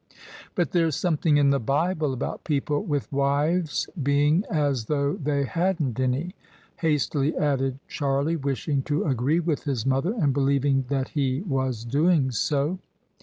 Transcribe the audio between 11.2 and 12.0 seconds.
was